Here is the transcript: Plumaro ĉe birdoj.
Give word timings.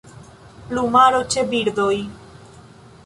Plumaro 0.69 1.19
ĉe 1.35 1.43
birdoj. 1.53 1.93